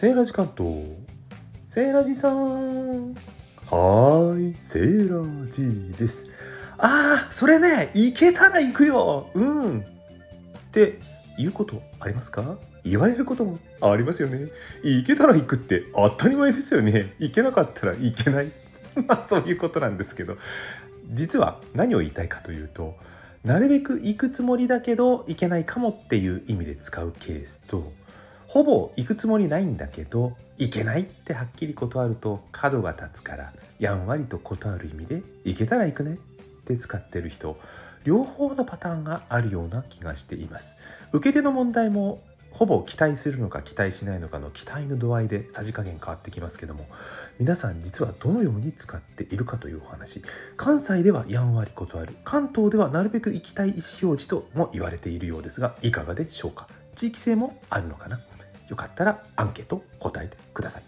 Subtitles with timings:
[0.00, 0.76] セーラジ関東
[1.66, 3.12] セーラジさん。
[3.12, 6.24] はーいセーラジです。
[6.78, 9.28] ああそれね行けたら行くよ。
[9.34, 9.80] うん。
[9.80, 9.82] っ
[10.72, 10.98] て
[11.36, 12.56] 言うことありますか？
[12.82, 14.48] 言われることもありますよね。
[14.82, 17.12] 行けたら行くって当たり前ですよね。
[17.18, 18.50] 行けなかったら行けない。
[19.06, 20.38] まあそういうことなんですけど。
[21.10, 22.96] 実は何を言いたいかというと
[23.44, 27.92] なるべく行くつもりだけど行けないかもっていう意味で使うケースと
[28.52, 36.16] ほぼ行くつもりないんだけど行けないってはっきり断ると角が立つからやんわりと断る意味で行けたら行くねっ
[36.64, 37.56] て使ってる人
[38.02, 40.74] 両方のパターンがあるような気がしています。
[41.12, 46.88] 受け手の問題もほぼ期待するのか期待しないのかの期待の度合いでさじ加減変わってきますけども
[47.38, 50.24] 皆さん実はどのように使っているかというお話。
[50.56, 52.16] 関西ではやんわり断る。
[52.24, 56.66] 関東ではなるべく行きたい意思表示とも言われているようですがいかがでしょうか？
[56.96, 58.18] 地域性もあるのかな？
[58.70, 60.82] よかったらアンケート答えてください。